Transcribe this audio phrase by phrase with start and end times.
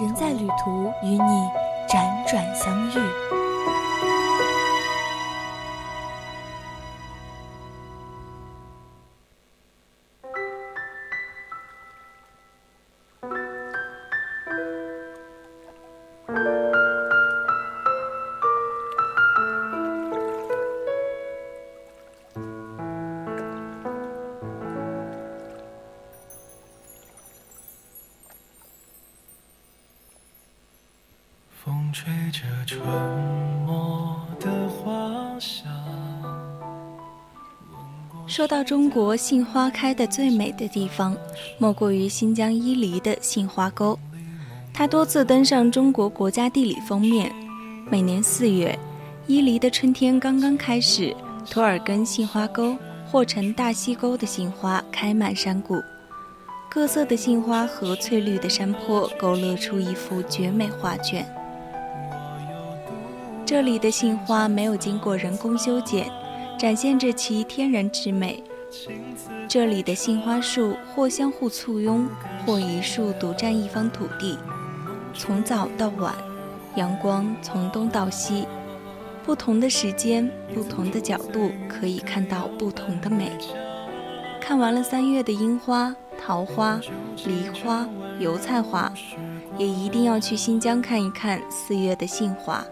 [0.00, 1.18] 人在旅途，与你
[1.88, 3.53] 辗转相遇。
[32.74, 32.82] 沉
[33.64, 35.64] 默的花香。
[38.26, 41.16] 说到中国杏花开的最美的地方，
[41.56, 43.96] 莫过于新疆伊犁的杏花沟。
[44.72, 47.32] 它多次登上中国国家地理封面。
[47.88, 48.76] 每年四月，
[49.28, 51.14] 伊犁的春天刚刚开始，
[51.48, 55.80] 图尔根杏花沟、霍城大溪沟的杏花开满山谷，
[56.68, 61.24] 各色的杏花和翠绿的山坡勾勒出一幅绝美画卷。
[63.46, 66.10] 这里的杏花没有经过人工修剪，
[66.58, 68.42] 展现着其天然之美。
[69.46, 72.08] 这里的杏花树或相互簇拥，
[72.46, 74.38] 或一树独占一方土地。
[75.12, 76.14] 从早到晚，
[76.74, 78.46] 阳光从东到西，
[79.22, 83.30] 不同的时间、不同的角度，可以看到不同的美。
[84.40, 86.80] 看完了三月的樱花、桃花、
[87.26, 87.86] 梨花、
[88.18, 88.90] 油菜花，
[89.58, 92.64] 也一定要去新疆看一看四月的杏花。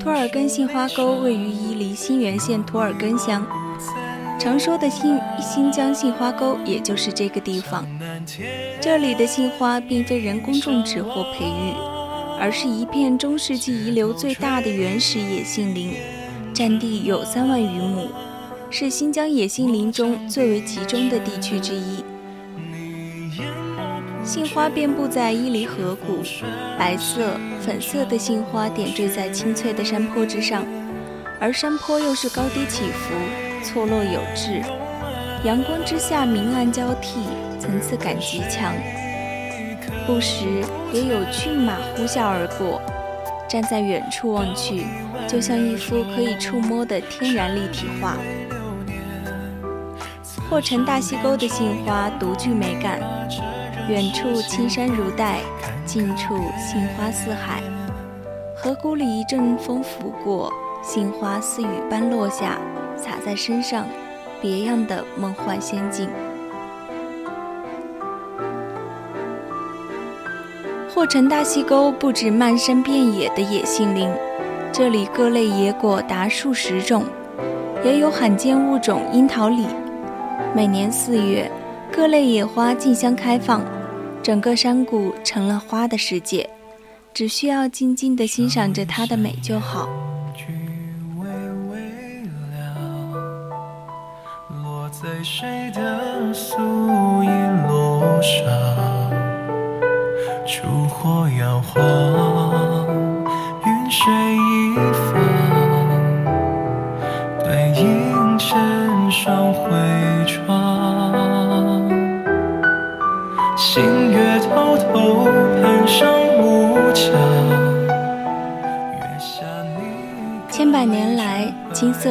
[0.00, 3.46] 图尔根杏花沟位于伊犁新源县图尔根乡，
[4.36, 7.86] 常说的新新疆杏花沟也就是这个地方。
[8.80, 11.72] 这里的杏花并非人工种植或培育，
[12.40, 15.94] 而是一片中世纪遗留最大的原始野杏林，
[16.52, 18.08] 占地有三万余亩，
[18.70, 22.02] 是新疆野杏林中最为集中的地区之一。
[24.26, 26.20] 杏花遍布在伊犁河谷，
[26.76, 30.64] 白色、粉色的杏花点缀在青翠的山坡之上，
[31.38, 33.14] 而山坡又是高低起伏、
[33.62, 34.60] 错落有致，
[35.44, 37.20] 阳光之下明暗交替，
[37.60, 38.74] 层次感极强。
[40.08, 40.44] 不时
[40.92, 42.82] 也有骏马呼啸而过，
[43.48, 44.86] 站在远处望去，
[45.28, 48.16] 就像一幅可以触摸的天然立体画。
[50.50, 53.00] 霍城大溪沟的杏花独具美感。
[53.88, 55.38] 远处青山如黛，
[55.84, 57.62] 近处杏花似海。
[58.56, 60.52] 河谷里一阵风拂过，
[60.82, 62.58] 杏花似雨般落下，
[62.96, 63.86] 洒在身上，
[64.40, 66.10] 别样的梦幻仙境。
[70.92, 74.10] 霍城大溪沟不止漫山遍野的野杏林，
[74.72, 77.04] 这里各类野果达数十种，
[77.84, 79.64] 也有罕见物种樱桃李。
[80.56, 81.48] 每年四月，
[81.92, 83.62] 各类野花竞相开放。
[84.26, 86.50] 整个山谷成了花的世界，
[87.14, 89.88] 只需要静静地欣赏着它的美就好。
[94.64, 96.58] 落在谁的素
[97.22, 97.28] 衣
[97.68, 98.44] 落上，
[100.44, 101.84] 烛火摇晃，
[103.64, 104.12] 云水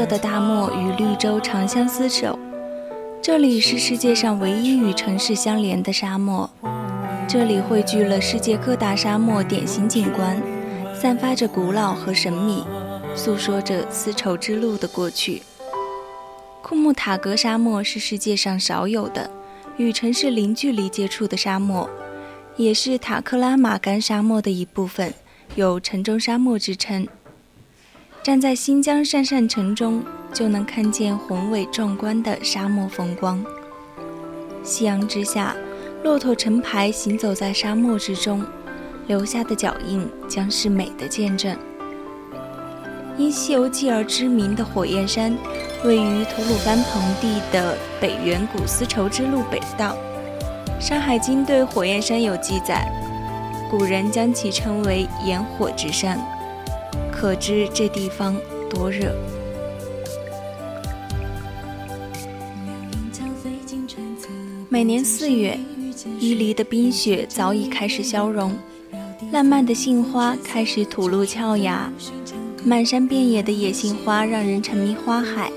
[0.06, 2.38] 的大漠与绿洲长相厮守。
[3.22, 6.50] 这里是世界上唯一与城市相连的沙漠，
[7.28, 10.42] 这里汇聚了世界各大沙漠典型景观，
[10.94, 12.64] 散发着古老和神秘，
[13.16, 15.42] 诉说着丝绸之路的过去。
[16.62, 19.30] 库木塔格沙漠是世界上少有的。
[19.78, 21.90] 与城市零距离接触的沙漠，
[22.56, 25.14] 也是塔克拉玛干沙漠的一部分，
[25.56, 27.06] 有“城中沙漠”之称。
[28.26, 33.46] 站在新疆鄯善城中，就能看见宏伟壮观的沙漠风光。
[34.64, 35.56] 夕阳之下，
[36.04, 38.44] 骆驼成排行走在沙漠之中，
[39.06, 41.56] 留下的脚印将是美的见证。
[43.16, 45.38] 因《西游记》而知名的火焰山。
[45.84, 49.96] 位于吐鲁番盆地的北缘古丝绸之路北道。
[50.82, 52.92] 《山海经》对火焰山有记载，
[53.70, 56.20] 古人将其称为“炎火之山”，
[57.16, 58.36] 可知这地方
[58.70, 59.16] 多热。
[64.68, 65.58] 每年四月，
[66.20, 68.52] 伊犁的冰雪早已开始消融，
[69.32, 71.90] 烂漫的杏花开始吐露俏芽，
[72.64, 75.50] 满山遍野的野杏花让人沉迷花海，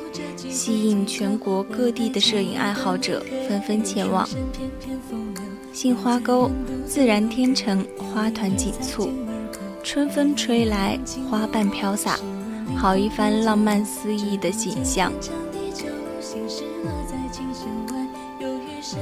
[0.49, 4.26] 吸引全国各地的摄影爱好者纷纷前往。
[5.72, 6.50] 杏花沟
[6.87, 9.11] 自然天成，花团锦簇，
[9.90, 11.00] 春风吹来，
[11.31, 12.19] 花瓣飘洒，
[12.76, 15.11] 好一番浪漫肆意的景象。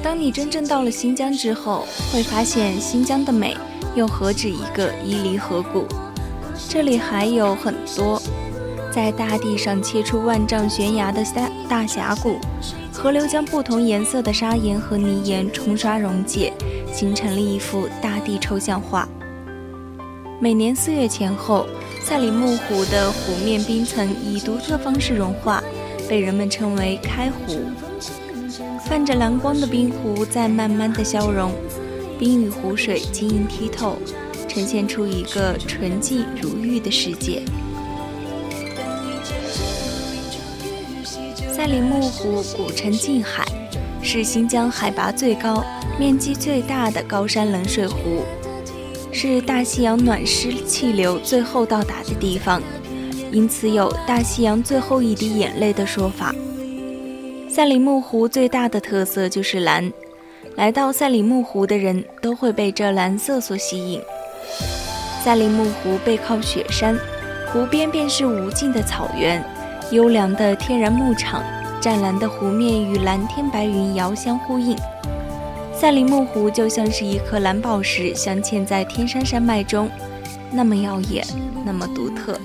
[0.00, 3.56] 当你真正到了新疆之后，会发现新疆的美
[3.96, 5.86] 又何止一个伊犁河谷，
[6.68, 8.22] 这里还有很多
[8.92, 12.36] 在大地上切出万丈悬崖的大大峡谷，
[12.92, 16.52] 河流将不同颜色的砂岩和泥岩冲刷溶解，
[16.94, 19.08] 形成了一幅大地抽象画。
[20.38, 21.66] 每年四月前后，
[22.02, 25.64] 赛里木湖的湖面冰层以独特方式融化，
[26.06, 27.58] 被人们称为开湖。
[28.84, 31.52] 泛着蓝光的冰湖在慢慢的消融，
[32.18, 33.96] 冰与湖水晶莹剔透，
[34.46, 37.42] 呈现出一个纯净如玉的世界。
[41.50, 43.42] 赛里木湖古称静海，
[44.02, 45.64] 是新疆海拔最高、
[45.98, 48.22] 面积最大的高山冷水湖，
[49.18, 52.62] 是大西洋暖湿气流最后到达的地方，
[53.32, 56.34] 因此有“大西洋最后一滴眼泪”的说法。
[57.48, 59.90] 赛里木湖最大的特色就是蓝，
[60.56, 64.02] 来到赛里木湖的人都会被这蓝色所吸引。
[65.24, 66.94] 赛里木湖背靠雪山，
[67.50, 69.42] 湖边便是无尽的草原，
[69.92, 71.42] 优良的天然牧场，
[71.80, 74.76] 湛蓝的湖面与蓝天白云遥相呼应。
[75.78, 79.90] 赛里木湖就像是一颗蓝宝石镶嵌在天山山脉中，
[80.50, 81.22] 那么耀眼，
[81.66, 82.40] 那么独特。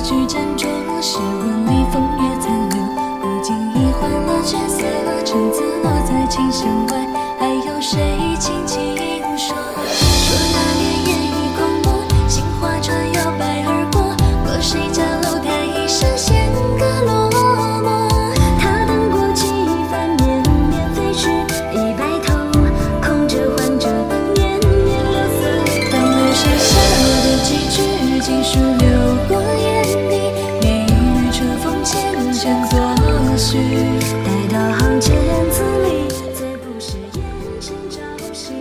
[0.00, 0.66] 去斟酌，
[1.02, 2.78] 是问里风月残留。
[3.20, 4.82] 如今已换了角色，
[5.24, 7.06] 橙子落在琴弦外，
[7.38, 8.87] 还有谁轻轻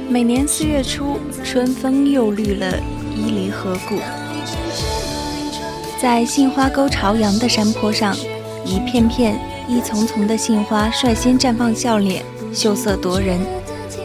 [0.09, 2.73] 每年四月初，春风又绿了
[3.13, 3.97] 伊犁河谷。
[6.01, 8.15] 在杏花沟朝阳的山坡上，
[8.63, 9.37] 一片片、
[9.67, 12.23] 一丛丛的杏花率先绽放笑脸，
[12.53, 13.37] 秀色夺人，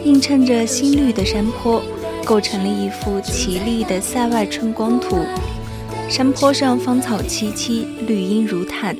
[0.03, 1.81] 映衬着新绿的山坡，
[2.25, 5.19] 构成了一幅绮丽的塞外春光图。
[6.09, 8.97] 山坡上芳草萋萋，绿荫如毯，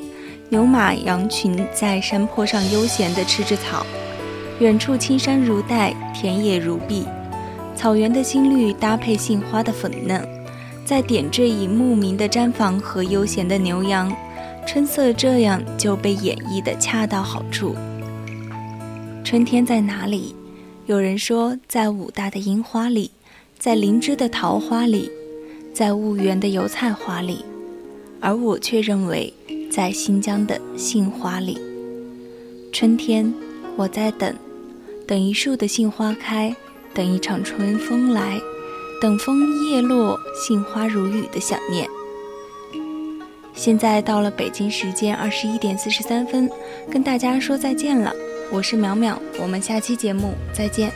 [0.54, 3.84] 牛马羊群在山坡上悠闲地吃着草。
[4.60, 7.08] 远处青山如黛，田野如碧，
[7.76, 10.24] 草原的新绿搭配杏花的粉嫩，
[10.86, 14.16] 在点缀以牧民的毡房和悠闲的牛羊，
[14.64, 17.76] 春色这样就被演绎得恰到好处。
[19.24, 20.36] 春天在哪里？
[20.86, 23.10] 有人说在武大的樱花里，
[23.58, 25.10] 在灵芝的桃花里，
[25.74, 27.44] 在婺源的油菜花里，
[28.20, 29.34] 而我却认为
[29.74, 31.58] 在新疆的杏花里。
[32.72, 33.34] 春天。
[33.76, 34.32] 我在等，
[35.08, 36.56] 等一树的杏花开，
[36.94, 38.40] 等一场春风来，
[39.02, 41.90] 等枫叶落，杏花如雨的想念。
[43.56, 46.48] 现在到了北京时间二十一点四十三分，
[46.92, 48.14] 跟大家说再见了。
[48.52, 50.92] 我是淼淼，我们下期节目再见。